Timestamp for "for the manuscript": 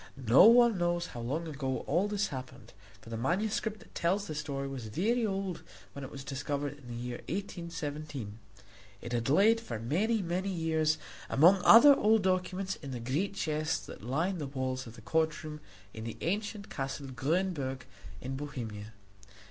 3.01-3.81